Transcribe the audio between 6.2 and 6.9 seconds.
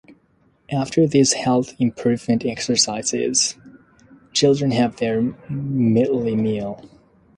meal.